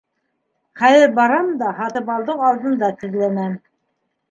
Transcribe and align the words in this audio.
Хәҙер 0.81 1.13
барам 1.19 1.51
да 1.61 1.69
һатыбалдың 1.81 2.43
алдында 2.49 2.91
теҙләнәм. 3.05 3.57